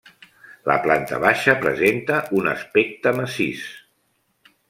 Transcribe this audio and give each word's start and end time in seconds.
La 0.69 0.77
planta 0.85 1.19
baixa 1.25 1.55
presenta 1.65 2.17
un 2.41 2.51
aspecte 2.55 3.13
massís. 3.21 3.67